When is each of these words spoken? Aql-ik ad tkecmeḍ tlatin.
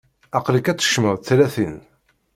Aql-ik 0.37 0.67
ad 0.67 0.77
tkecmeḍ 0.77 1.15
tlatin. 1.19 1.75